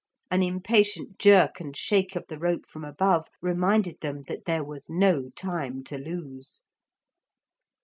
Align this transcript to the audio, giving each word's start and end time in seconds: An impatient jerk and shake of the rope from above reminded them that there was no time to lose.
An 0.31 0.41
impatient 0.41 1.19
jerk 1.19 1.59
and 1.59 1.77
shake 1.77 2.15
of 2.15 2.25
the 2.27 2.39
rope 2.39 2.65
from 2.65 2.83
above 2.83 3.27
reminded 3.39 3.99
them 4.01 4.23
that 4.23 4.45
there 4.45 4.63
was 4.63 4.89
no 4.89 5.29
time 5.35 5.83
to 5.83 5.99
lose. 5.99 6.63